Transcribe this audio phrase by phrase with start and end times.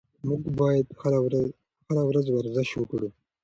[0.27, 0.87] موږ باید
[1.89, 3.09] هره ورځ ورزش وکړو.